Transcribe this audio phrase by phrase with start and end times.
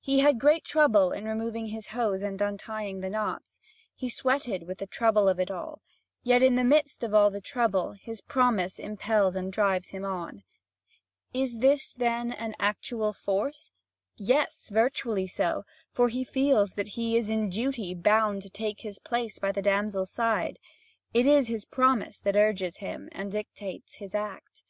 [0.00, 3.60] He had great trouble in removing his hose and in untying the knots.
[3.94, 5.82] He sweated with the trouble of it all;
[6.24, 10.42] yet, in the midst of all the trouble, his promise impels and drives him on.
[11.32, 13.70] Is this then an actual force?
[14.16, 18.98] Yes, virtually so; for he feels that he is in duty bound to take his
[18.98, 20.58] place by the damsel's side.
[21.14, 24.64] It is his promise that urges him and dictates his act.